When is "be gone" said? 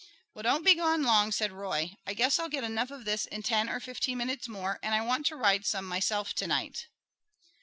0.65-1.03